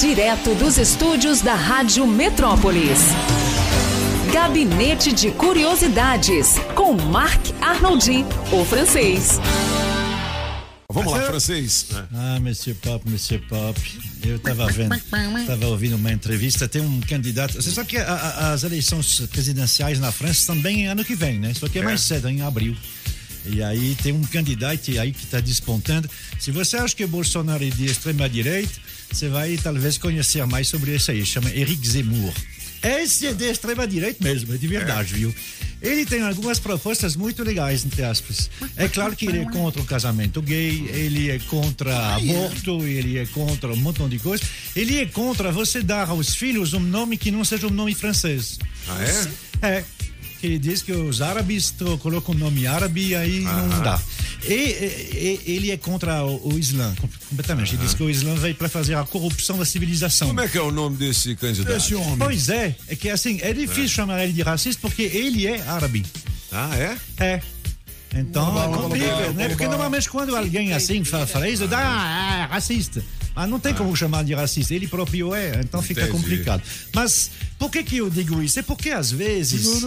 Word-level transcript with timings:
Direto 0.00 0.54
dos 0.54 0.76
estúdios 0.76 1.40
da 1.40 1.54
Rádio 1.54 2.06
Metrópolis. 2.06 2.98
Gabinete 4.32 5.12
de 5.12 5.30
Curiosidades, 5.30 6.56
com 6.74 6.92
Marc 6.92 7.40
Arnoldi, 7.62 8.24
o 8.52 8.64
francês. 8.66 9.40
Vamos 10.92 11.12
lá, 11.12 11.22
francês. 11.22 11.86
Ah, 12.14 12.38
Monsieur 12.40 12.76
Pop, 12.76 13.08
Monsieur 13.08 13.40
Pop. 13.48 13.80
Eu 14.22 14.36
estava 14.36 14.66
vendo, 14.68 14.94
estava 14.94 15.66
ouvindo 15.66 15.96
uma 15.96 16.12
entrevista. 16.12 16.68
Tem 16.68 16.82
um 16.82 17.00
candidato. 17.00 17.54
Você 17.54 17.70
sabe 17.70 17.88
que 17.88 17.96
a, 17.96 18.12
a, 18.12 18.52
as 18.52 18.64
eleições 18.64 19.20
presidenciais 19.30 19.98
na 19.98 20.12
França 20.12 20.52
também 20.52 20.86
ano 20.86 21.04
que 21.04 21.14
vem, 21.14 21.38
né? 21.38 21.52
Só 21.54 21.68
que 21.68 21.78
é, 21.78 21.82
É. 21.82 21.84
mais 21.84 22.00
cedo, 22.02 22.28
em 22.28 22.42
abril. 22.42 22.76
E 23.48 23.62
aí 23.62 23.96
tem 24.02 24.12
um 24.12 24.22
candidato 24.22 24.90
aí 24.98 25.12
que 25.12 25.24
está 25.24 25.40
despontando. 25.40 26.08
Se 26.38 26.50
você 26.50 26.76
acha 26.76 26.94
que 26.94 27.04
o 27.04 27.08
Bolsonaro 27.08 27.64
é 27.64 27.70
de 27.70 27.86
extrema 27.86 28.28
direita, 28.28 28.72
você 29.10 29.28
vai 29.28 29.56
talvez 29.56 29.98
conhecer 29.98 30.44
mais 30.46 30.68
sobre 30.68 30.94
isso 30.94 31.10
aí. 31.10 31.24
Chama 31.24 31.50
Eric 31.50 31.86
Zemmour. 31.86 32.34
Esse 32.82 33.26
é 33.26 33.32
de 33.32 33.44
extrema 33.44 33.86
direita 33.86 34.22
mesmo, 34.22 34.54
é 34.54 34.56
de 34.56 34.66
verdade, 34.66 35.14
viu? 35.14 35.34
Ele 35.82 36.06
tem 36.06 36.22
algumas 36.22 36.58
propostas 36.58 37.16
muito 37.16 37.42
legais, 37.42 37.84
entre 37.84 38.02
aspas. 38.02 38.50
É 38.76 38.88
claro 38.88 39.14
que 39.14 39.26
ele 39.26 39.38
é 39.40 39.44
contra 39.44 39.80
o 39.80 39.84
casamento 39.84 40.40
gay, 40.40 40.88
ele 40.88 41.30
é 41.30 41.38
contra 41.38 42.16
aborto, 42.16 42.82
ele 42.86 43.18
é 43.18 43.26
contra 43.26 43.72
um 43.72 43.76
montão 43.76 44.08
de 44.08 44.18
coisas. 44.18 44.46
Ele 44.74 45.00
é 45.00 45.06
contra 45.06 45.52
você 45.52 45.82
dar 45.82 46.08
aos 46.08 46.34
filhos 46.34 46.72
um 46.72 46.80
nome 46.80 47.16
que 47.16 47.30
não 47.30 47.44
seja 47.44 47.66
um 47.66 47.70
nome 47.70 47.94
francês. 47.94 48.58
Ah, 48.88 49.04
é? 49.62 49.76
É. 49.78 49.84
Que 50.46 50.52
ele 50.52 50.58
diz 50.60 50.80
que 50.80 50.92
os 50.92 51.20
árabes 51.20 51.74
colocam 52.00 52.32
o 52.32 52.38
nome 52.38 52.68
árabe 52.68 53.08
e 53.08 53.14
aí 53.16 53.40
não 53.40 53.82
dá. 53.82 54.00
E, 54.44 54.52
e- 54.54 55.40
e- 55.44 55.52
ele 55.56 55.70
é 55.72 55.76
contra 55.76 56.24
o, 56.24 56.52
o 56.54 56.56
Islã, 56.58 56.94
com- 57.00 57.08
completamente. 57.30 57.74
Ele 57.74 57.82
diz 57.82 57.94
que 57.94 58.02
o 58.04 58.08
Islã 58.08 58.34
veio 58.36 58.54
para 58.54 58.68
fazer 58.68 58.94
a 58.94 59.02
corrupção 59.04 59.58
da 59.58 59.64
civilização. 59.64 60.28
Como 60.28 60.40
é 60.40 60.46
que 60.46 60.56
é 60.56 60.62
o 60.62 60.70
nome 60.70 60.96
desse 60.98 61.34
candidato? 61.34 61.76
Esse 61.76 61.96
homem. 61.96 62.16
Pois 62.16 62.48
é, 62.48 62.76
é 62.86 62.94
que 62.94 63.10
assim, 63.10 63.40
é 63.42 63.52
difícil 63.52 63.88
chamar 63.88 64.22
ele 64.22 64.32
de 64.32 64.42
racista 64.42 64.80
porque 64.82 65.02
ele 65.02 65.48
é 65.48 65.60
árabe. 65.62 66.06
Ah, 66.52 66.70
é? 66.76 66.96
É. 67.18 67.42
Então, 68.14 68.72
complica, 68.72 69.32
né? 69.32 69.48
Porque 69.48 69.66
normalmente 69.66 70.08
quando 70.08 70.36
alguém 70.36 70.72
assim 70.72 71.02
fa- 71.02 71.26
fala 71.26 71.48
isso, 71.48 71.66
dá 71.66 71.78
ah, 71.82 72.38
é 72.48 72.52
racista. 72.54 73.02
Mas 73.34 73.50
não 73.50 73.58
tem 73.60 73.74
como 73.74 73.94
chamar 73.94 74.24
de 74.24 74.32
racista, 74.32 74.72
ele 74.74 74.86
próprio 74.86 75.34
é, 75.34 75.60
então 75.62 75.82
fica 75.82 76.02
Entendi. 76.02 76.16
complicado. 76.16 76.62
Mas 76.94 77.30
por 77.58 77.70
que 77.70 77.82
que 77.82 77.96
eu 77.98 78.10
digo 78.10 78.42
isso? 78.42 78.58
É 78.58 78.62
porque 78.62 78.90
às 78.90 79.10
vezes, 79.10 79.82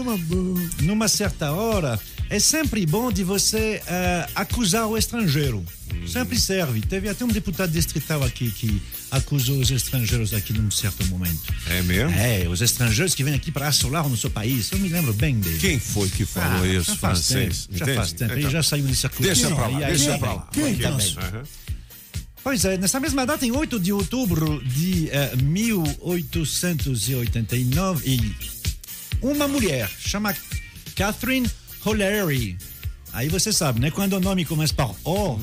numa 0.82 1.08
certa 1.08 1.52
hora, 1.52 2.00
é 2.30 2.40
sempre 2.40 2.86
bom 2.86 3.12
de 3.12 3.24
você 3.24 3.82
eh, 3.88 4.28
acusar 4.36 4.88
o 4.88 4.98
estrangeiro. 4.98 5.64
Sempre 6.08 6.40
serve. 6.40 6.82
Teve 6.82 7.10
até 7.10 7.26
um 7.26 7.28
deputado 7.28 7.72
distrital 7.72 8.24
aqui 8.24 8.52
que 8.52 8.82
acusou 9.12 9.58
os 9.60 9.72
estrangeiros 9.72 10.34
aqui 10.34 10.54
num 10.54 10.70
certo 10.70 11.04
momento. 11.08 11.52
É 11.68 11.82
mesmo? 11.82 12.12
É, 12.16 12.48
os 12.48 12.62
estrangeiros 12.62 13.16
que 13.16 13.24
vêm 13.24 13.34
aqui 13.34 13.52
para 13.52 13.68
assolar 13.68 14.06
o 14.06 14.10
nosso 14.10 14.30
país. 14.30 14.72
Eu 14.72 14.78
me 14.80 14.88
lembro 14.88 15.14
bem 15.14 15.40
dele. 15.40 15.58
Quem 15.58 15.80
foi 15.80 16.08
que 16.10 16.26
falou 16.26 16.64
Ah, 16.64 16.68
isso, 16.68 16.92
já 16.92 16.96
faz 16.98 17.28
francês? 17.28 17.66
tempo, 17.68 17.78
já 17.86 17.96
faz 17.96 18.12
tempo. 18.14 18.32
Ele 18.34 18.40
Então, 18.42 18.52
já 18.52 18.64
saiu 18.64 18.86
de 18.86 18.96
circulação. 18.96 19.34
Deixa 19.42 19.56
pra 19.56 19.68
lá, 19.68 19.78
aí, 19.80 19.86
deixa 19.88 20.18
pra 20.20 20.28
bem, 20.28 20.36
lá. 20.38 20.92
tá 20.92 20.92
bem. 20.98 21.16
Aham. 21.18 21.44
Pois 22.44 22.66
é, 22.66 22.78
nessa 22.78 23.00
mesma 23.00 23.26
data, 23.26 23.46
em 23.46 23.52
8 23.52 23.80
de 23.80 23.94
outubro 23.94 24.62
de 24.66 25.10
eh, 25.12 25.36
1889, 25.36 28.10
e 28.10 28.36
uma 29.22 29.48
mulher 29.48 29.90
chama 30.00 30.36
Catherine 30.96 31.50
O'Leary. 31.86 32.58
Aí 33.12 33.28
você 33.28 33.52
sabe, 33.52 33.80
né? 33.80 33.90
Quando 33.92 34.14
o 34.14 34.20
nome 34.20 34.46
começa 34.46 34.74
por 34.74 34.96
O, 35.04 35.40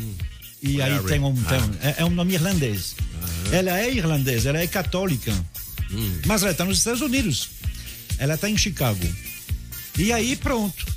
e 0.63 0.81
aí 0.81 0.93
tem 1.09 1.21
um, 1.21 1.35
tem 1.35 1.59
um- 1.59 1.75
é, 1.83 1.95
é 1.99 2.05
um 2.05 2.11
nome 2.11 2.35
irlandês. 2.35 2.95
Ela 3.53 3.79
é 3.79 3.93
irlandesa, 3.93 4.49
ela 4.49 4.59
é 4.59 4.67
católica, 4.67 5.33
mas 6.27 6.43
ela 6.43 6.53
está 6.53 6.65
nos 6.65 6.79
Estados 6.79 7.01
Unidos. 7.03 7.51
Ela 8.19 8.35
está 8.35 8.49
em 8.49 8.57
Chicago. 8.57 9.07
E 9.99 10.13
aí 10.13 10.37
pronto. 10.37 10.96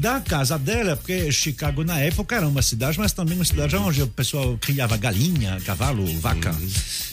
Da 0.00 0.20
casa 0.20 0.58
dela, 0.58 0.96
porque 0.96 1.30
Chicago 1.30 1.84
na 1.84 1.98
época 2.00 2.34
era 2.36 2.48
uma 2.48 2.62
cidade, 2.62 2.98
mas 2.98 3.12
também 3.12 3.36
uma 3.36 3.44
cidade 3.44 3.76
onde 3.76 4.02
o 4.02 4.06
pessoal 4.06 4.56
criava 4.58 4.96
galinha, 4.96 5.60
cavalo, 5.66 6.04
vaca. 6.18 6.54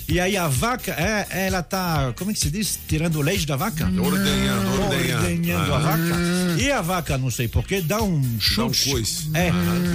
E 0.08 0.20
aí 0.20 0.38
a 0.38 0.48
vaca, 0.48 0.92
é, 0.94 1.46
ela 1.48 1.62
tá, 1.62 2.14
como 2.18 2.31
é 2.31 2.34
que 2.34 2.40
se 2.40 2.50
diz? 2.50 2.80
Tirando 2.88 3.18
o 3.18 3.22
leite 3.22 3.46
da 3.46 3.56
vaca? 3.58 3.86
Ordenhando, 3.86 4.81
ordenhando. 4.81 5.24
Ordenhando 5.24 5.74
a 5.74 5.78
Ah. 5.78 5.80
vaca. 5.80 6.62
E 6.62 6.72
a 6.72 6.81
vaca, 6.81 7.18
não 7.18 7.30
sei 7.30 7.48
porquê, 7.48 7.81
dá 7.81 8.02
um 8.02 8.40
chute. 8.40 8.90
coice. 8.90 9.30
É. 9.34 9.50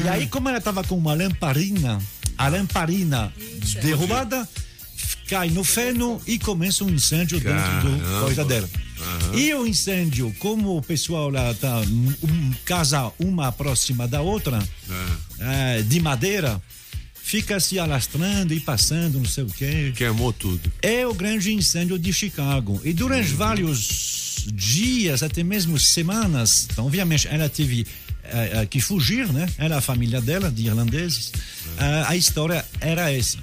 E 0.04 0.08
aí, 0.08 0.26
como 0.26 0.48
ela 0.48 0.60
tava 0.60 0.84
com 0.84 0.96
uma 0.96 1.14
lamparina, 1.14 1.98
a 2.36 2.48
lamparina 2.48 3.32
derrubada, 3.82 4.46
cai 5.28 5.50
no 5.50 5.64
feno 5.64 6.20
e 6.26 6.38
começa 6.38 6.84
um 6.84 6.90
incêndio 6.90 7.38
dentro 7.40 7.80
do 7.80 7.98
Caramba. 7.98 8.20
coisa 8.20 8.44
dela. 8.44 8.68
E 9.34 9.52
o 9.54 9.66
incêndio, 9.66 10.34
como 10.38 10.76
o 10.76 10.82
pessoal 10.82 11.28
lá 11.28 11.52
tá 11.54 11.80
um, 11.80 12.52
casa 12.64 13.12
uma 13.18 13.50
próxima 13.52 14.06
da 14.08 14.20
outra, 14.20 14.62
eh, 15.40 15.82
de 15.82 16.00
madeira, 16.00 16.60
fica 17.22 17.58
se 17.60 17.78
alastrando 17.78 18.54
e 18.54 18.60
passando, 18.60 19.18
não 19.18 19.24
sei 19.26 19.44
o 19.44 19.48
quê 19.48 19.92
Queimou 19.96 20.32
tudo. 20.32 20.72
é 20.80 21.06
o 21.06 21.12
grande 21.12 21.52
incêndio 21.52 21.98
de 21.98 22.12
Chicago. 22.12 22.80
E 22.84 22.92
durante 22.92 23.28
vários 23.30 24.46
dias, 24.52 25.22
até 25.22 25.42
mesmo 25.42 25.78
semanas, 25.78 26.68
então, 26.70 26.86
obviamente, 26.86 27.26
ela 27.28 27.48
teve 27.48 27.86
eh, 28.24 28.66
que 28.70 28.80
fugir, 28.80 29.30
né? 29.32 29.46
Ela, 29.58 29.78
a 29.78 29.80
família 29.80 30.20
dela, 30.20 30.50
de 30.50 30.66
irlandeses. 30.66 31.32
Ah, 31.78 32.06
a 32.08 32.16
história 32.16 32.64
era 32.80 33.12
essa. 33.12 33.38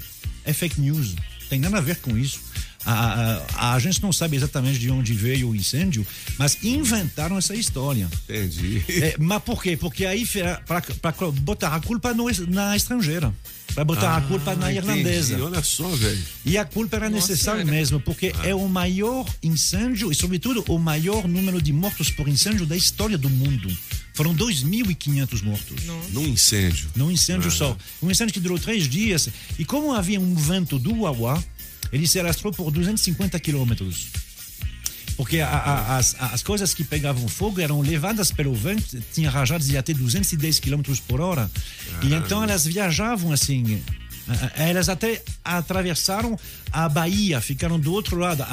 É 0.46 0.54
fake 0.54 0.80
news. 0.80 1.16
Tem 1.52 1.60
nada 1.60 1.80
a 1.80 1.82
ver 1.82 1.98
com 1.98 2.18
isso. 2.18 2.40
A, 2.86 3.42
a, 3.56 3.74
a 3.76 3.80
gente 3.80 4.02
não 4.02 4.14
sabe 4.14 4.38
exatamente 4.38 4.80
de 4.80 4.90
onde 4.90 5.14
veio 5.14 5.50
o 5.50 5.56
incêndio, 5.56 6.08
mas 6.38 6.58
inventaram 6.64 7.38
essa 7.38 7.54
história. 7.54 8.10
Entendi. 8.24 8.82
É, 8.88 9.16
mas 9.20 9.44
por 9.44 9.62
quê? 9.62 9.76
Porque 9.76 10.06
aí 10.06 10.26
para 10.66 10.82
botar 11.42 11.76
a 11.76 11.80
culpa 11.82 12.14
no, 12.14 12.28
na 12.48 12.74
estrangeira, 12.76 13.34
para 13.76 13.84
botar 13.84 14.16
a 14.16 14.22
culpa 14.22 14.56
na 14.56 14.68
Ah, 14.68 14.74
irlandesa. 14.74 15.34
entendi. 15.34 15.42
Olha 15.46 15.62
só, 15.62 15.90
velho. 15.90 16.24
E 16.46 16.58
a 16.58 16.64
culpa 16.64 16.96
era 16.96 17.10
necessária 17.10 17.66
mesmo, 17.66 18.00
porque 18.00 18.34
é 18.44 18.56
o 18.56 18.68
maior 18.70 19.28
incêndio 19.44 20.10
e, 20.10 20.16
sobretudo, 20.16 20.64
o 20.70 20.80
maior 20.80 21.28
número 21.28 21.62
de 21.62 21.74
mortos 21.74 22.10
por 22.10 22.30
incêndio 22.30 22.66
da 22.66 22.78
história 22.78 23.18
do 23.18 23.30
mundo. 23.30 23.68
Foram 24.14 24.36
2.500 24.36 25.42
mortos. 25.44 25.84
Num 26.12 26.28
incêndio. 26.28 26.90
Num 26.96 27.12
incêndio 27.12 27.50
só. 27.52 27.78
Um 28.02 28.12
incêndio 28.12 28.34
que 28.34 28.40
durou 28.40 28.60
três 28.60 28.88
dias. 28.88 29.30
E 29.58 29.64
como 29.66 29.94
havia 29.94 30.20
um 30.20 30.36
vento 30.36 30.78
do 30.78 30.94
Uauá, 30.94 31.42
ele 31.92 32.06
se 32.08 32.20
alastrou 32.20 32.52
por 32.54 32.70
250 32.72 33.40
quilômetros. 33.40 34.08
Porque 35.18 35.40
a- 35.40 35.48
a- 35.50 35.98
as, 35.98 36.16
as 36.20 36.42
coisas 36.44 36.74
que 36.74 36.84
pegavam 36.84 37.28
fogo 37.28 37.62
eram 37.62 37.82
levadas 37.82 38.32
pelo 38.32 38.54
vento, 38.56 39.02
tinha 39.14 39.30
rajadas 39.30 39.68
de 39.68 39.78
até 39.78 39.94
210 39.94 40.60
quilômetros 40.60 41.00
por 41.00 41.20
hora. 41.22 41.50
E 42.02 42.14
então 42.14 42.44
elas 42.44 42.66
viajavam 42.66 43.32
assim. 43.32 43.82
eh, 44.56 44.70
Elas 44.70 44.88
até 44.90 45.22
atravessaram 45.44 46.40
a 46.72 46.88
Bahia, 46.90 47.40
ficaram 47.42 47.80
do 47.80 47.92
outro 47.94 48.18
lado. 48.18 48.42
A, 48.44 48.46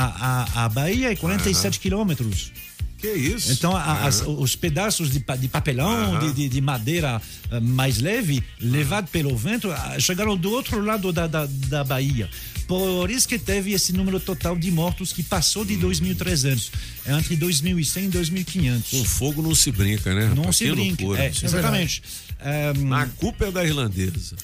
a, 0.54 0.64
a 0.64 0.68
Bahia 0.68 1.12
é 1.12 1.16
47 1.16 1.78
quilômetros. 1.80 2.52
Que 2.98 3.12
isso? 3.12 3.52
Então, 3.52 3.76
a- 3.76 4.06
as- 4.06 4.22
os 4.26 4.56
pedaços 4.56 5.10
de, 5.10 5.20
de 5.38 5.48
papelão, 5.48 6.18
de, 6.18 6.32
de- 6.32 6.48
de 6.48 6.60
madeira 6.60 7.22
eh, 7.50 7.60
mais 7.60 7.98
leve, 7.98 8.42
levado 8.60 9.08
pelo 9.08 9.36
vento, 9.36 9.70
ah, 9.70 9.96
chegaram 10.00 10.36
do 10.36 10.50
outro 10.50 10.80
lado 10.84 11.12
da, 11.12 11.26
da, 11.28 11.46
da 11.46 11.84
Bahia. 11.84 12.28
Por 12.66 13.08
isso 13.10 13.26
que 13.28 13.38
teve 13.38 13.72
esse 13.72 13.92
número 13.92 14.18
total 14.20 14.54
de 14.58 14.70
mortos 14.70 15.12
que 15.12 15.22
passou 15.22 15.64
de 15.64 15.74
2.300, 15.76 16.70
é 17.06 17.12
entre 17.16 17.36
2.100 17.36 18.04
e 18.04 18.08
2.500. 18.08 18.90
Com 18.90 19.04
fogo 19.04 19.40
não 19.42 19.54
se 19.54 19.70
brinca, 19.72 20.12
né? 20.14 20.32
Não 20.34 20.52
se 20.52 20.64
Que 20.64 20.72
brinca. 20.72 21.04
É, 21.22 21.28
exatamente. 21.28 22.02
Ehm, 22.44 22.92
A 22.92 23.06
culpa 23.06 23.46
é 23.46 23.50
da 23.52 23.64
irlandesa. 23.64 24.36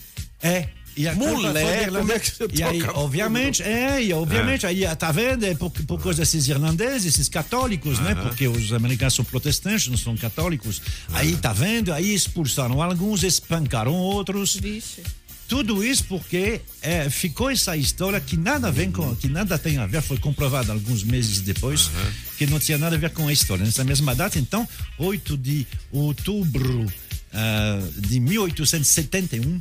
é. 0.42 0.68
E 0.96 1.08
a 1.08 1.14
como 1.14 2.12
é 2.12 2.18
que 2.18 2.30
você 2.30 2.48
E 2.52 2.62
aí, 2.62 2.78
toca 2.80 2.98
obviamente, 2.98 3.62
é, 3.62 4.02
e 4.02 4.12
obviamente, 4.12 4.66
aí, 4.66 4.84
tá 4.96 5.10
vendo? 5.10 5.44
É 5.44 5.54
por, 5.54 5.70
por 5.70 6.00
causa 6.00 6.20
desses 6.20 6.46
irlandeses, 6.48 7.14
esses 7.14 7.28
católicos, 7.28 7.98
né? 7.98 8.14
Porque 8.14 8.46
os 8.46 8.72
americanos 8.72 9.14
são 9.14 9.24
protestantes, 9.24 9.88
não 9.88 9.96
são 9.96 10.16
católicos. 10.16 10.80
Aí, 11.12 11.36
tá 11.36 11.52
vendo? 11.52 11.92
Aí 11.92 12.14
expulsaram 12.14 12.80
alguns, 12.80 13.22
espancaram 13.22 13.94
outros. 13.94 14.56
Vixe. 14.56 15.02
Tudo 15.48 15.84
isso 15.84 16.04
porque 16.04 16.62
é, 16.80 17.10
ficou 17.10 17.50
essa 17.50 17.76
história 17.76 18.18
que 18.18 18.36
nada, 18.36 18.70
vem 18.72 18.90
com, 18.90 19.14
que 19.14 19.28
nada 19.28 19.58
tem 19.58 19.76
a 19.76 19.86
ver, 19.86 20.00
foi 20.00 20.16
comprovado 20.16 20.72
alguns 20.72 21.04
meses 21.04 21.40
depois, 21.40 21.90
que 22.38 22.46
não 22.46 22.58
tinha 22.58 22.78
nada 22.78 22.96
a 22.96 22.98
ver 22.98 23.10
com 23.10 23.28
a 23.28 23.32
história. 23.32 23.64
Nessa 23.64 23.84
mesma 23.84 24.14
data, 24.14 24.38
então, 24.38 24.66
8 24.98 25.36
de 25.36 25.66
outubro 25.92 26.90
ah, 27.32 27.80
de 27.98 28.20
1871, 28.20 29.60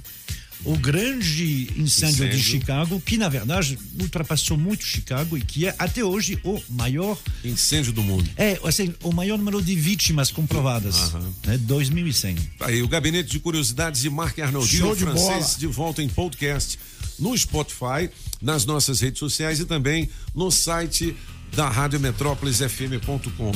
o 0.66 0.78
grande 0.78 1.70
incêndio, 1.76 2.30
de 2.30 2.38
Incêndio. 2.38 2.40
Chicago, 2.40 3.02
que 3.06 3.18
na 3.18 3.30
verdade 3.30 3.78
ultrapassou 4.00 4.58
muito 4.58 4.86
Chicago 4.86 5.38
e 5.38 5.42
que 5.42 5.68
é 5.68 5.76
até 5.78 6.04
hoje 6.04 6.40
o 6.44 6.62
maior 6.70 7.18
Incêndio 7.44 7.92
do 7.92 8.02
mundo. 8.02 8.30
é 8.38 8.60
assim, 8.64 8.94
o 9.04 9.12
maior 9.12 9.38
número 9.38 9.62
de 9.62 9.76
vítimas 9.76 10.32
comprovadas, 10.32 11.12
né, 11.46 11.58
2.100. 11.58 12.38
Tá 12.58 12.68
Aí, 12.68 12.82
o 12.82 12.88
Gabinete 12.88 13.30
de 13.30 13.40
Curiosidades 13.40 14.02
de 14.02 14.10
Marc 14.10 14.40
Arnoldi, 14.40 14.78
Show 14.78 14.96
de 14.96 15.04
francês, 15.04 15.28
bola. 15.28 15.58
de 15.60 15.68
volta 15.68 16.02
em 16.04 16.10
podcast 16.10 16.80
no 17.20 17.38
Spotify. 17.38 18.10
nas 18.42 18.66
nossas 18.66 19.00
redes 19.00 19.20
sociais 19.20 19.60
e 19.60 19.66
também 19.66 20.10
no 20.36 20.52
site 20.52 21.16
da 21.56 21.70
radiometrópolisfm.com. 21.70 23.52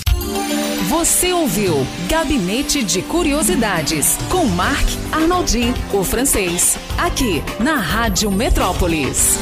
Você 0.89 1.33
ouviu 1.33 1.85
Gabinete 2.07 2.83
de 2.83 3.01
Curiosidades 3.01 4.17
com 4.29 4.45
Marc 4.45 4.87
Arnoldi, 5.11 5.73
o 5.91 6.03
francês, 6.03 6.77
aqui 6.97 7.43
na 7.59 7.75
Rádio 7.75 8.31
Metrópolis. 8.31 9.37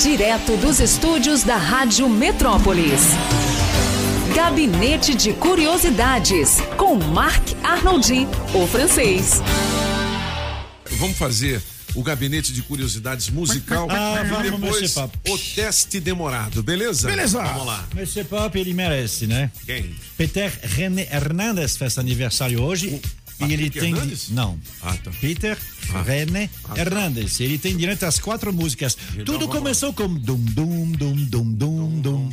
Direto 0.00 0.56
dos 0.58 0.78
estúdios 0.78 1.42
da 1.42 1.56
Rádio 1.56 2.08
Metrópolis. 2.08 3.02
Gabinete 4.34 5.14
de 5.14 5.32
Curiosidades 5.32 6.58
com 6.76 6.94
Marc 6.94 7.54
Arnoldi, 7.64 8.28
o 8.54 8.66
francês. 8.66 9.42
Vamos 10.92 11.18
fazer 11.18 11.60
o 11.94 12.02
gabinete 12.02 12.52
de 12.52 12.62
curiosidades 12.62 13.28
musical 13.30 13.88
Ah, 13.90 14.22
e 14.44 14.50
depois 14.50 14.96
o 14.96 15.38
teste 15.54 16.00
demorado, 16.00 16.62
beleza? 16.62 17.08
Beleza. 17.08 17.42
Vamos 17.42 17.66
lá. 17.66 17.86
Monsieur 17.94 18.26
Pop, 18.26 18.58
ele 18.58 18.74
merece, 18.74 19.26
né? 19.26 19.50
Quem? 19.64 19.94
Peter 20.16 20.52
René 20.62 21.08
Hernandes 21.10 21.76
faz 21.76 21.98
aniversário 21.98 22.62
hoje. 22.62 23.00
e 23.40 23.52
ele 23.52 23.70
tem. 23.70 23.92
Hernandes? 23.94 24.30
Não. 24.30 24.58
Ah, 24.82 24.96
tá. 24.96 25.10
Peter 25.20 25.56
René 26.04 26.50
Hernandes. 26.76 27.40
Ele 27.40 27.56
tem 27.58 27.76
direito 27.76 28.04
às 28.04 28.18
quatro 28.18 28.52
músicas. 28.52 28.96
Tudo 29.24 29.40
vamos 29.46 29.56
começou 29.56 29.92
com 29.92 30.08
dum 30.12 30.36
dum 30.36 30.92
dum 30.92 31.14
dum 31.14 31.52
dum 31.52 32.00
dum. 32.00 32.30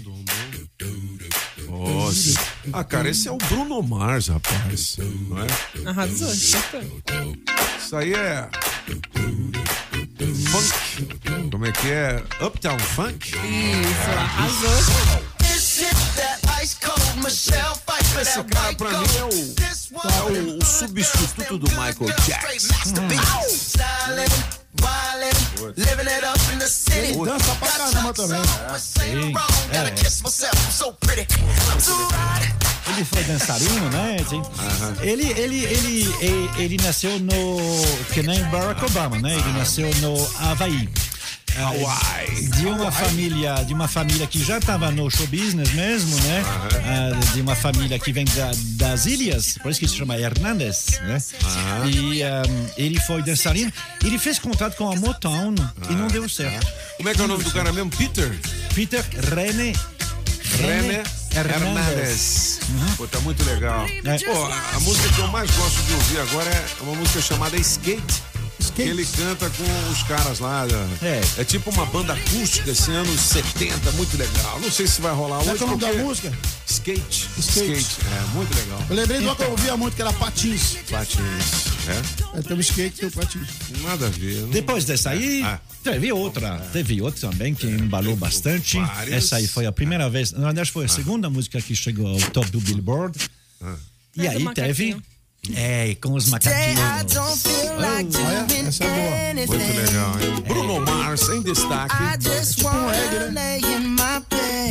Nossa. 1.70 2.40
Ah, 2.74 2.84
cara, 2.84 3.10
esse 3.10 3.28
é 3.28 3.32
o 3.32 3.38
Bruno 3.38 3.82
Mars, 3.82 4.28
rapaz. 4.28 4.98
Não 5.30 5.38
é? 5.40 5.48
Arrasou. 5.90 6.32
Isso 6.34 7.96
aí 7.96 8.14
é. 8.14 8.50
Funk. 10.62 11.50
Como 11.52 11.66
é 11.66 11.72
que 11.72 11.92
é? 11.92 12.24
Uptown 12.42 12.80
Funk? 12.80 13.30
Isso, 13.30 14.10
arrasou. 14.18 15.24
Esse 18.22 18.44
cara, 18.46 18.74
pra 18.76 18.90
mim, 18.92 19.08
é 19.18 19.24
o, 19.24 19.30
é 20.08 20.24
o, 20.54 20.58
o 20.58 20.66
substituto 20.66 21.58
do 21.58 21.70
Michael 21.72 22.16
Jackson. 22.26 22.74
Ele 26.98 27.14
dança 27.26 27.56
pra 27.56 27.68
caramba 27.72 28.14
também. 28.14 28.42
Ele 32.88 33.04
foi 33.04 33.24
dançarino, 33.24 33.90
né? 33.90 34.18
Assim, 34.22 34.42
ele, 35.02 35.24
ele, 35.40 35.64
ele, 35.66 36.16
ele, 36.22 36.50
ele 36.58 36.78
nasceu 36.84 37.20
no. 37.20 37.58
Que 38.14 38.22
nem 38.24 38.44
Barack 38.46 38.84
Obama, 38.86 39.18
né? 39.20 39.34
Ele 39.34 39.52
nasceu 39.58 39.90
no 40.02 40.16
Havaí. 40.40 40.88
Hawaii. 41.58 42.50
De 42.50 42.66
uma 42.66 42.92
família, 42.92 43.56
de 43.64 43.74
uma 43.74 43.88
família 43.88 44.28
que 44.28 44.44
já 44.44 44.58
estava 44.58 44.92
no 44.92 45.10
show 45.10 45.26
business 45.28 45.72
mesmo, 45.72 46.14
né? 46.24 46.44
Ah, 46.86 47.34
de 47.34 47.40
uma 47.42 47.56
família 47.56 47.98
que 47.98 48.12
vem 48.12 48.26
da- 48.26 48.52
das 48.76 49.06
ilhas, 49.06 49.58
por 49.64 49.72
isso 49.72 49.80
que 49.80 49.88
se 49.88 49.96
chama 49.96 50.18
Hernandes, 50.18 51.00
né? 51.04 51.18
E 51.90 52.22
ah, 52.24 52.44
ele 52.78 53.00
foi 53.00 53.22
dançarino. 53.24 53.72
Ele 54.04 54.20
fez 54.20 54.38
contato 54.38 54.76
com 54.76 54.92
a 54.92 54.96
Motown 54.98 55.56
e 55.90 55.94
não 55.94 56.08
deu 56.08 56.28
certo. 56.28 56.68
Como 56.98 57.08
é 57.08 57.14
que 57.14 57.22
é 57.22 57.24
o 57.24 57.28
nome 57.28 57.44
do 57.44 57.52
cara 57.52 57.72
mesmo? 57.72 57.90
Peter? 57.90 58.38
Peter 58.74 59.04
René 59.34 59.72
René 60.60 61.04
Hernandes. 61.36 62.60
Pô, 62.96 63.08
tá 63.08 63.20
muito 63.20 63.44
legal. 63.44 63.86
É. 63.86 64.18
Pô, 64.20 64.46
a 64.46 64.80
música 64.80 65.10
que 65.14 65.20
eu 65.20 65.28
mais 65.28 65.52
gosto 65.52 65.84
de 65.84 65.94
ouvir 65.94 66.20
agora 66.22 66.50
é 66.50 66.66
uma 66.82 66.96
música 66.96 67.22
chamada 67.22 67.58
Skate. 67.58 68.24
Ele 68.78 69.06
canta 69.06 69.50
com 69.52 69.92
os 69.92 70.04
caras 70.04 70.40
lá. 70.40 70.66
da- 70.66 70.88
É. 71.38 71.44
tipo 71.46 71.70
uma 71.70 71.86
banda 71.86 72.14
acústica 72.14 72.72
esse 72.72 72.92
anos 72.92 73.20
70, 73.22 73.92
muito 73.94 74.18
legal. 74.18 74.60
Não 74.60 74.70
sei 74.72 74.86
se 74.88 75.00
vai 75.02 75.14
rolar 75.14 75.38
Qual 75.38 75.48
é 75.48 75.52
hoje. 75.52 75.58
que 75.58 75.64
é 75.64 75.68
o 75.68 75.70
nome 75.70 75.82
da 75.98 76.04
música? 76.04 76.34
Skate. 76.70 77.30
Skate. 77.40 77.72
Skate. 77.80 77.98
É, 78.06 78.34
muito 78.36 78.54
legal. 78.58 78.84
Eu 78.90 78.96
lembrei 78.96 79.20
de 79.20 79.26
uma 79.26 79.36
que 79.36 79.44
eu 79.44 79.52
ouvia 79.52 79.78
muito, 79.78 79.96
que 79.96 80.02
era 80.02 80.12
patins. 80.14 80.78
Patins. 80.90 81.66
É? 81.88 82.40
É, 82.40 82.42
tem 82.42 82.58
o 82.58 82.60
skate 82.60 82.96
e 82.98 83.00
tem 83.00 83.10
o 83.10 83.12
patins. 83.12 83.48
Nada 83.82 84.08
a 84.08 84.10
ver. 84.10 84.42
não- 84.42 84.50
Depois 84.50 84.84
dessa 84.86 85.12
aí, 85.12 85.42
Ah. 85.44 85.60
teve 85.84 86.12
outra. 86.12 86.58
Teve 86.74 87.02
outra 87.02 87.30
também 87.30 87.54
que 87.56 87.68
embalou 87.68 88.16
bastante. 88.18 88.78
várias. 88.78 89.24
Essa 89.26 89.38
aí 89.38 89.48
foi 89.48 89.66
a 89.66 89.72
primeira 89.72 90.10
vez. 90.10 90.32
Na 90.34 90.48
verdade, 90.48 90.70
foi 90.72 90.86
a 90.86 90.90
segunda 90.90 91.30
música 91.30 91.62
que 91.62 91.76
chegou 91.76 92.08
ao 92.08 92.20
top 92.32 92.50
do 92.52 92.60
Billboard. 92.60 93.18
E 94.18 94.26
É 94.28 94.32
do 94.40 94.50
aí 94.50 94.54
teve. 94.54 94.98
É, 95.54 95.96
com 96.02 96.14
os 96.14 96.28
macaquinhos. 96.30 96.80
Olha, 97.78 98.68
essa 98.68 98.84
é 98.84 98.88
boa. 98.88 99.48
Muito 99.48 99.82
legal, 99.82 100.12
hein? 100.22 100.44
Bruno 100.48 100.80
Mars 100.82 101.30
em 101.30 101.42
destaque. 101.42 101.96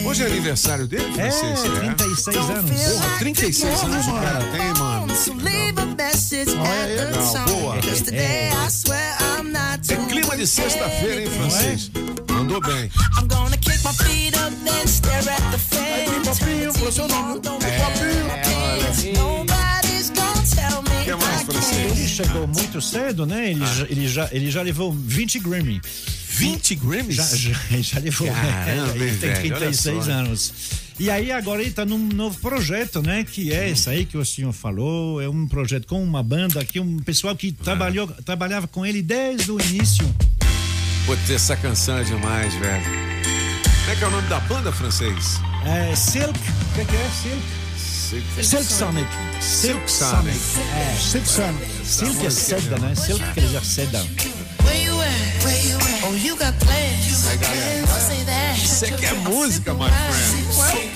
Hoje 0.06 0.23
é 0.23 0.27
aniversário 0.27 0.87
dele, 0.87 1.06
É, 1.19 1.31
Francês? 1.31 1.61
36 1.62 2.37
anos. 2.51 2.71
Porra, 2.71 3.19
36 3.19 3.83
anos 3.85 4.06
o 4.06 4.12
cara 4.12 4.41
tem, 4.53 4.75
mano. 4.79 5.06
Legal, 6.87 7.35
boa. 7.47 7.77
É 9.89 9.97
clima 10.09 10.37
de 10.37 10.47
sexta-feira, 10.47 11.23
hein, 11.23 11.31
francês? 11.31 11.91
Mandou 12.31 12.61
bem. 12.61 12.91
I'm 13.19 13.27
gonna 13.29 13.56
kick 13.56 13.79
my 13.85 13.93
feet 14.05 14.35
up, 14.37 14.55
then 14.65 14.87
stare 14.87 15.29
at 15.29 15.41
the 15.51 15.59
Aí, 15.77 16.06
fan. 16.06 16.23
Papinho, 16.25 16.73
falou 16.73 16.93
seu 16.93 17.09
nome. 17.09 17.41
Papinho. 17.41 18.27
Nobody's 19.17 20.11
gonna 20.11 20.43
tell 20.55 20.83
me. 20.83 20.94
Mais, 21.52 21.73
Ele 21.73 21.88
francês? 21.88 22.11
chegou 22.11 22.46
muito 22.46 22.81
cedo, 22.81 23.26
né? 23.26 23.50
Ele, 23.50 23.67
já, 23.67 23.85
ele, 23.88 24.08
já, 24.08 24.29
ele 24.32 24.50
já 24.50 24.62
levou 24.62 24.93
20 24.93 25.38
Grammy. 25.41 25.81
20 26.29 26.75
Grammys? 26.76 27.14
Já, 27.17 27.37
já, 27.37 27.55
já 27.81 27.99
levou. 28.00 28.29
Caramba, 28.29 28.94
ele 28.96 29.11
hein, 29.11 29.17
tem 29.20 29.31
velho? 29.31 29.55
Olha 29.55 29.56
36 29.67 30.05
só. 30.05 30.11
anos. 30.11 30.55
E 30.99 31.11
aí 31.11 31.32
agora 31.32 31.61
ele 31.61 31.70
está 31.70 31.85
num 31.85 31.99
novo 31.99 32.38
projeto, 32.41 33.02
né? 33.02 33.25
Que 33.25 33.52
é 33.52 33.69
esse 33.70 33.88
aí 33.91 34.05
que 34.05 34.17
o 34.17 34.25
senhor 34.25 34.52
falou. 34.52 35.20
É 35.20 35.29
um 35.29 35.46
projeto 35.46 35.87
com 35.87 36.02
uma 36.02 36.23
banda 36.23 36.64
que 36.64 36.79
um 36.81 36.99
pessoal 36.99 37.35
que 37.35 37.52
trabalhou, 37.52 38.06
trabalhava 38.25 38.67
com 38.69 38.85
ele 38.87 39.02
desde 39.02 39.50
o 39.50 39.61
início. 39.61 40.05
Putz, 41.06 41.31
essa 41.31 41.56
canção 41.56 41.99
é 41.99 42.05
demais, 42.05 42.55
velho. 42.55 42.85
Como 42.85 43.93
é 43.93 43.96
que 43.96 44.05
é 44.05 44.06
o 44.06 44.11
nome 44.11 44.29
da 44.29 44.41
banda, 44.41 44.73
francês? 44.73 45.41
É 45.67 45.94
Silk. 45.94 46.31
O 46.31 46.75
que, 46.75 46.85
que 46.85 46.96
é 46.96 47.11
Silk? 47.23 47.63
Silk 48.43 48.64
Sonic. 48.64 49.08
Silk 49.40 49.90
Sonic. 49.90 50.38
É. 50.76 50.94
Six 50.96 51.28
Sun. 51.28 51.55
Silk 51.84 52.26
é 52.26 52.31
seda, 52.31 52.78
né? 52.78 52.94
Silk 52.94 53.20
quer 53.34 53.40
dizer 53.40 53.64
seda. 53.64 54.06
Oh, 56.06 56.14
you 56.14 56.37
got 56.37 56.55
plans. 56.61 57.25
Don't 57.25 58.00
say 58.00 58.22
that. 58.25 58.60
Você 58.60 58.91
quer 58.93 59.15
música, 59.15 59.74
my 59.74 59.89
friend? 59.91 60.94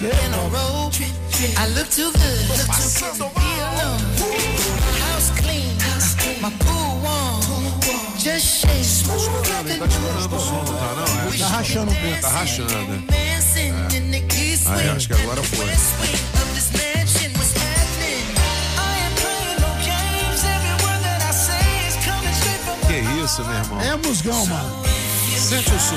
I 1.56 1.66
look 1.74 1.88
too 1.90 2.12
good. 2.12 2.48
Look 2.48 2.70
too 2.76 2.90
good 3.00 3.16
to 3.18 3.24
be 3.34 3.60
alone. 3.60 4.02
House 5.00 5.30
clean. 5.40 5.76
My 6.40 6.50
pool 6.60 7.00
warm. 7.02 7.40
Just 8.18 8.46
shake. 8.60 8.78
Tá 9.78 9.88
tirando 9.88 10.36
o 10.36 10.40
som, 10.40 10.54
não 10.54 10.64
tá 10.64 10.94
não? 10.94 11.32
É. 11.32 11.38
Tá 11.38 11.46
rachando 11.48 11.90
um 11.90 11.94
pouco. 11.94 12.20
Tá 12.20 12.28
rachando, 12.28 12.72
né? 12.74 13.02
Eu 14.86 14.92
acho 14.92 15.08
que 15.08 15.14
agora 15.14 15.42
foi. 15.42 16.37
Isso, 23.28 23.44
meu 23.44 23.54
irmão? 23.54 23.80
É 23.82 23.94
musgão, 23.96 24.46
mano. 24.46 24.82
Sente 25.38 25.70
o 25.70 25.78
som. 25.78 25.96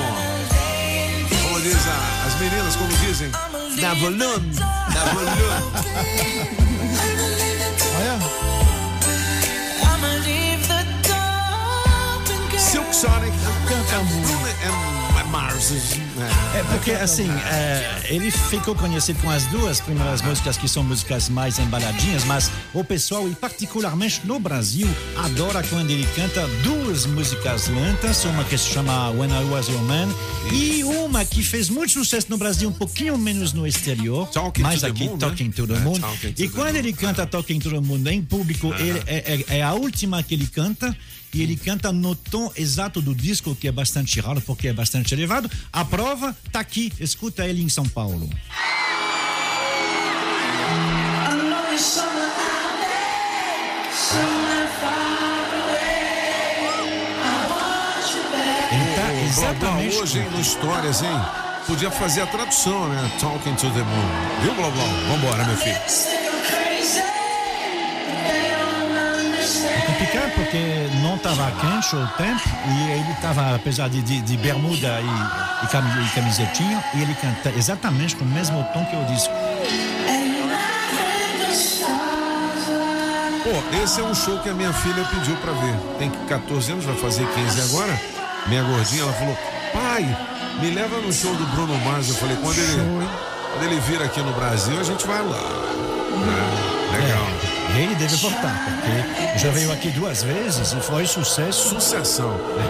Como 1.43 1.61
diz 1.61 1.75
a- 1.87 2.27
as 2.27 2.35
meninas, 2.39 2.75
como 2.75 2.91
dizem, 2.97 3.31
da 3.81 3.93
volume, 3.93 4.53
da 4.55 5.05
volume. 5.13 5.41
Olha. 7.97 8.19
Silk 12.59 12.95
Sonic 12.95 13.33
Canta 13.67 13.97
muito. 14.03 14.27
Bruno 14.27 14.47
and 15.19 15.25
Mars. 15.31 15.71
É. 16.55 16.63
Porque, 16.71 16.91
assim, 16.91 17.29
é, 17.29 18.01
ele 18.09 18.29
ficou 18.31 18.75
conhecido 18.75 19.19
com 19.21 19.29
as 19.29 19.45
duas 19.47 19.79
primeiras 19.79 20.21
músicas, 20.21 20.57
que 20.57 20.67
são 20.67 20.83
músicas 20.83 21.29
mais 21.29 21.59
embaladinhas, 21.59 22.23
mas 22.25 22.51
o 22.73 22.83
pessoal, 22.83 23.27
e 23.29 23.35
particularmente 23.35 24.21
no 24.25 24.39
Brasil, 24.39 24.87
adora 25.17 25.63
quando 25.63 25.89
ele 25.91 26.07
canta 26.15 26.47
duas 26.63 27.05
músicas 27.05 27.67
lentas, 27.67 28.23
uma 28.25 28.43
que 28.43 28.57
se 28.57 28.69
chama 28.69 29.09
When 29.11 29.29
I 29.31 29.43
Was 29.51 29.67
Your 29.67 29.81
Man, 29.83 30.09
e 30.51 30.83
uma 30.83 31.23
que 31.25 31.43
fez 31.43 31.69
muito 31.69 31.93
sucesso 31.93 32.27
no 32.29 32.37
Brasil, 32.37 32.69
um 32.69 32.73
pouquinho 32.73 33.17
menos 33.17 33.53
no 33.53 33.65
exterior, 33.65 34.27
Talking 34.29 34.61
mas 34.61 34.75
to 34.75 34.81
the 34.81 34.87
aqui, 34.87 35.03
Moon, 35.05 35.13
né? 35.13 35.19
Talking 35.19 35.51
to 35.51 35.67
the 35.67 35.73
É, 35.75 35.79
Moon. 35.79 35.99
E 36.37 36.47
quando 36.49 36.75
ele 36.75 36.93
canta 36.93 37.25
Talking 37.25 37.59
to 37.59 37.69
the 37.69 37.79
Moon 37.79 38.01
em 38.09 38.21
público, 38.21 38.73
ele, 38.79 39.01
é, 39.07 39.43
é- 39.49 39.57
é 39.57 39.63
a 39.63 39.73
última 39.73 40.21
que 40.23 40.33
ele 40.33 40.47
canta, 40.47 40.95
e 41.33 41.41
ele 41.41 41.55
canta 41.55 41.93
no 41.93 42.13
tom 42.13 42.51
exato 42.57 43.01
do 43.01 43.15
disco, 43.15 43.55
que 43.55 43.65
é 43.65 43.71
bastante 43.71 44.19
raro, 44.19 44.41
porque 44.41 44.67
é 44.67 44.73
bastante 44.73 45.13
elevado. 45.13 45.49
A 45.71 45.85
prova 45.85 46.10
tá 46.51 46.59
aqui, 46.59 46.91
escuta 46.99 47.45
ele 47.45 47.61
em 47.61 47.69
São 47.69 47.87
Paulo. 47.87 48.29
Blá 59.35 59.53
Blá 59.53 59.71
Exatamente. 59.71 59.97
hoje, 59.97 60.19
hein, 60.19 60.29
no 60.31 60.41
Histórias, 60.41 61.01
hein? 61.01 61.21
Podia 61.65 61.89
fazer 61.89 62.21
a 62.21 62.27
tradução, 62.27 62.89
né? 62.89 63.11
Talking 63.19 63.55
to 63.55 63.69
the 63.69 63.83
Moon. 63.83 64.41
Viu, 64.41 64.53
Blá 64.55 64.69
Blá? 64.69 64.83
Vambora, 65.07 65.43
meu 65.45 65.57
filho. 65.57 66.20
É 70.13 70.27
porque 70.35 70.89
não 71.01 71.15
estava 71.15 71.51
quente 71.61 71.95
o 71.95 72.07
tempo 72.17 72.41
e 72.67 72.91
ele 72.91 73.11
estava, 73.11 73.55
apesar 73.55 73.89
de, 73.89 74.01
de, 74.01 74.21
de 74.21 74.37
bermuda 74.37 74.99
e, 75.01 75.65
e, 75.65 75.67
cami- 75.67 76.05
e 76.05 76.09
camisetinha, 76.15 76.83
e 76.93 77.01
ele 77.01 77.15
canta 77.15 77.49
exatamente 77.57 78.15
com 78.15 78.25
o 78.25 78.27
mesmo 78.27 78.63
tom 78.73 78.83
que 78.85 78.95
o 78.95 79.05
disco. 79.05 79.33
Pô, 83.43 83.83
esse 83.83 83.99
é 83.99 84.03
um 84.03 84.13
show 84.13 84.37
que 84.39 84.49
a 84.49 84.53
minha 84.53 84.71
filha 84.73 85.03
pediu 85.05 85.35
pra 85.37 85.51
ver. 85.53 85.75
Tem 85.97 86.09
14 86.27 86.71
anos, 86.73 86.85
vai 86.85 86.95
fazer 86.95 87.25
15 87.27 87.61
agora. 87.73 87.99
Minha 88.47 88.63
gordinha, 88.63 89.03
ela 89.03 89.13
falou: 89.13 89.37
pai, 89.73 90.17
me 90.59 90.71
leva 90.71 90.97
no 90.99 91.11
show 91.11 91.33
do 91.35 91.45
Bruno 91.47 91.75
Mars. 91.85 92.09
Eu 92.09 92.15
falei: 92.15 92.37
quando 92.41 92.57
ele, 92.57 93.07
quando 93.53 93.63
ele 93.63 93.79
vir 93.81 94.01
aqui 94.01 94.19
no 94.21 94.31
Brasil, 94.33 94.79
a 94.79 94.83
gente 94.83 95.05
vai 95.07 95.21
lá. 95.21 95.39
É, 96.21 96.97
legal. 97.01 97.27
E 97.40 97.40
ele 97.77 97.95
deve 97.95 98.15
voltar, 98.17 98.65
porque 98.65 99.39
já 99.39 99.51
veio 99.51 99.71
aqui 99.71 99.89
duas 99.91 100.23
vezes 100.23 100.73
e 100.73 100.81
foi 100.81 101.05
sucesso. 101.05 101.69
Sucessão. 101.69 102.29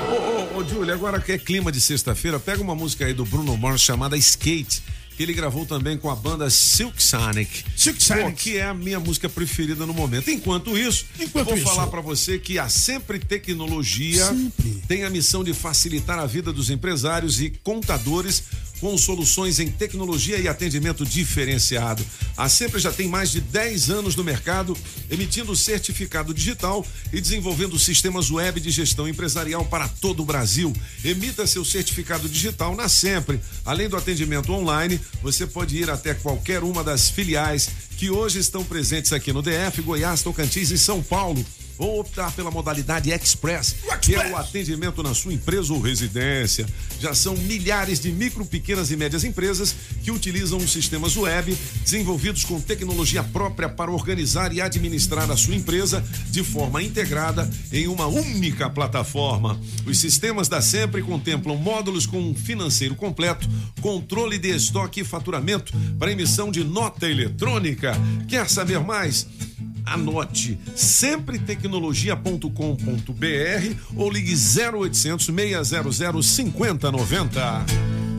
Ô, 0.09 0.57
ô, 0.57 0.59
ô, 0.59 0.63
Júlio, 0.67 0.93
agora 0.93 1.19
que 1.19 1.31
é 1.31 1.37
clima 1.37 1.71
de 1.71 1.81
sexta-feira, 1.81 2.39
pega 2.39 2.61
uma 2.61 2.75
música 2.75 3.05
aí 3.05 3.13
do 3.13 3.25
Bruno 3.25 3.57
Mars 3.57 3.81
chamada 3.81 4.15
Skate, 4.17 4.81
que 5.17 5.23
ele 5.23 5.33
gravou 5.33 5.65
também 5.65 5.97
com 5.97 6.09
a 6.09 6.15
banda 6.15 6.49
Silk 6.49 7.01
Sonic. 7.01 7.63
Silk 7.75 8.01
Sonic. 8.01 8.25
Pô, 8.31 8.35
que 8.37 8.57
é 8.57 8.63
a 8.65 8.73
minha 8.73 8.99
música 8.99 9.27
preferida 9.27 9.85
no 9.85 9.93
momento. 9.93 10.29
Enquanto 10.29 10.77
isso, 10.77 11.05
Enquanto 11.19 11.47
vou 11.47 11.57
isso. 11.57 11.65
falar 11.65 11.87
pra 11.87 12.01
você 12.01 12.37
que 12.39 12.57
a 12.59 12.69
Sempre 12.69 13.19
Tecnologia 13.19 14.25
Sempre. 14.25 14.81
tem 14.87 15.03
a 15.03 15.09
missão 15.09 15.43
de 15.43 15.53
facilitar 15.53 16.19
a 16.19 16.25
vida 16.25 16.53
dos 16.53 16.69
empresários 16.69 17.41
e 17.41 17.49
contadores 17.49 18.43
com 18.81 18.97
soluções 18.97 19.59
em 19.59 19.69
tecnologia 19.69 20.39
e 20.39 20.47
atendimento 20.47 21.05
diferenciado. 21.05 22.03
A 22.35 22.49
Sempre 22.49 22.79
já 22.79 22.91
tem 22.91 23.07
mais 23.07 23.29
de 23.29 23.39
10 23.39 23.91
anos 23.91 24.15
no 24.15 24.23
mercado, 24.23 24.75
emitindo 25.09 25.55
certificado 25.55 26.33
digital 26.33 26.85
e 27.13 27.21
desenvolvendo 27.21 27.77
sistemas 27.77 28.31
web 28.31 28.59
de 28.59 28.71
gestão 28.71 29.07
empresarial 29.07 29.63
para 29.63 29.87
todo 29.87 30.23
o 30.23 30.25
Brasil. 30.25 30.73
Emita 31.05 31.45
seu 31.45 31.63
certificado 31.63 32.27
digital 32.27 32.75
na 32.75 32.89
Sempre. 32.89 33.39
Além 33.63 33.87
do 33.87 33.95
atendimento 33.95 34.51
online, 34.51 34.99
você 35.21 35.45
pode 35.45 35.77
ir 35.77 35.89
até 35.89 36.15
qualquer 36.15 36.63
uma 36.63 36.83
das 36.83 37.09
filiais 37.09 37.69
que 37.97 38.09
hoje 38.09 38.39
estão 38.39 38.63
presentes 38.63 39.13
aqui 39.13 39.31
no 39.31 39.43
DF, 39.43 39.83
Goiás, 39.83 40.23
Tocantins 40.23 40.71
e 40.71 40.77
São 40.77 41.03
Paulo 41.03 41.45
ou 41.81 41.99
optar 41.99 42.31
pela 42.33 42.51
modalidade 42.51 43.11
Express, 43.11 43.75
que 44.01 44.15
é 44.15 44.31
o 44.31 44.37
atendimento 44.37 45.01
na 45.01 45.13
sua 45.13 45.33
empresa 45.33 45.73
ou 45.73 45.81
residência. 45.81 46.65
Já 46.99 47.13
são 47.13 47.35
milhares 47.35 47.99
de 47.99 48.11
micro, 48.11 48.45
pequenas 48.45 48.91
e 48.91 48.95
médias 48.95 49.23
empresas 49.23 49.75
que 50.03 50.11
utilizam 50.11 50.59
os 50.59 50.71
sistemas 50.71 51.17
web 51.17 51.57
desenvolvidos 51.83 52.45
com 52.45 52.61
tecnologia 52.61 53.23
própria 53.23 53.67
para 53.67 53.91
organizar 53.91 54.53
e 54.53 54.61
administrar 54.61 55.29
a 55.29 55.35
sua 55.35 55.55
empresa 55.55 56.03
de 56.29 56.43
forma 56.43 56.81
integrada 56.83 57.49
em 57.71 57.87
uma 57.87 58.05
única 58.05 58.69
plataforma. 58.69 59.59
Os 59.85 59.99
sistemas 59.99 60.47
da 60.47 60.61
Sempre 60.61 61.01
contemplam 61.01 61.57
módulos 61.57 62.05
com 62.05 62.19
um 62.19 62.35
financeiro 62.35 62.95
completo, 62.95 63.47
controle 63.81 64.37
de 64.37 64.49
estoque 64.55 65.01
e 65.01 65.03
faturamento 65.03 65.73
para 65.97 66.11
emissão 66.11 66.51
de 66.51 66.63
nota 66.63 67.09
eletrônica. 67.09 67.93
Quer 68.27 68.49
saber 68.49 68.79
mais? 68.79 69.27
Anote 69.85 70.57
sempretecnologia.com.br 70.75 73.75
ou 73.95 74.09
ligue 74.09 74.33
0800 74.33 75.25
600 75.25 76.25
5090. 76.25 77.65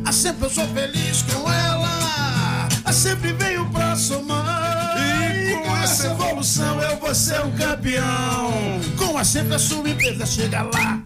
A 0.05 0.13
sempre 0.13 0.47
eu 0.47 0.51
sou 0.51 0.67
feliz 0.69 1.23
com 1.23 1.51
ela. 1.51 2.69
A 2.85 2.93
sempre 2.93 3.33
veio 3.33 3.65
pra 3.71 3.97
somar. 3.97 4.97
E 4.99 5.57
com 5.63 5.77
essa 5.77 6.09
evolução 6.09 6.83
eu 6.83 6.99
vou 6.99 7.15
ser 7.15 7.41
um 7.45 7.53
campeão. 7.53 8.53
Com 8.97 9.17
a 9.17 9.25
sempre 9.25 9.55
a 9.55 9.59
sua 9.59 9.89
empresa 9.89 10.27
chega 10.27 10.63
lá. 10.63 11.03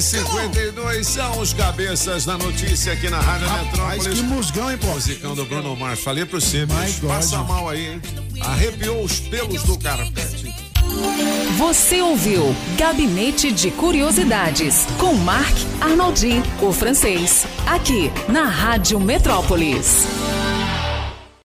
52 0.00 1.06
são 1.06 1.38
os 1.40 1.52
cabeças 1.52 2.24
da 2.24 2.38
notícia 2.38 2.92
aqui 2.94 3.10
na 3.10 3.20
Rádio 3.20 3.46
Rapaz, 3.46 3.66
Metrópolis. 3.66 4.18
que 4.18 4.24
musgão, 4.24 4.70
hein, 4.70 4.78
pô? 4.78 4.86
Musicão 4.88 5.34
do 5.34 5.44
Bruno 5.44 5.76
Mars. 5.76 6.00
Falei 6.00 6.24
pro 6.24 6.40
você, 6.40 6.66
passa 7.06 7.38
mal 7.42 7.68
aí, 7.68 7.92
hein? 7.92 8.02
Arrepiou 8.40 9.04
os 9.04 9.20
pelos 9.20 9.62
do 9.64 9.78
carpete. 9.78 10.54
Você 11.58 12.00
ouviu 12.00 12.54
Gabinete 12.76 13.52
de 13.52 13.70
Curiosidades 13.70 14.86
com 14.98 15.14
Marc 15.14 15.56
Arnoldi, 15.80 16.42
o 16.60 16.72
francês, 16.72 17.46
aqui 17.66 18.10
na 18.28 18.44
Rádio 18.44 18.98
Metrópolis. 18.98 20.21